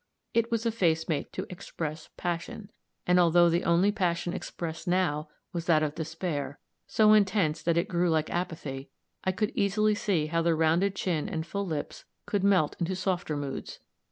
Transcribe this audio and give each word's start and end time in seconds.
It 0.33 0.49
was 0.49 0.65
a 0.65 0.71
face 0.71 1.07
made 1.07 1.31
to 1.33 1.45
express 1.51 2.09
passion. 2.17 2.71
And, 3.05 3.19
although 3.19 3.51
the 3.51 3.63
only 3.63 3.91
passion 3.91 4.33
expressed 4.33 4.87
now 4.87 5.29
was 5.53 5.65
that 5.65 5.83
of 5.83 5.93
despair, 5.93 6.57
so 6.87 7.13
intense 7.13 7.61
that 7.61 7.77
it 7.77 7.87
grew 7.87 8.09
like 8.09 8.31
apathy, 8.31 8.89
I 9.23 9.31
could 9.31 9.51
easily 9.53 9.93
see 9.93 10.25
how 10.25 10.41
the 10.41 10.55
rounded 10.55 10.95
chin 10.95 11.29
and 11.29 11.45
full 11.45 11.67
lips 11.67 12.05
could 12.25 12.43
melt 12.43 12.75
into 12.79 12.95
softer 12.95 13.37
moods. 13.37 13.77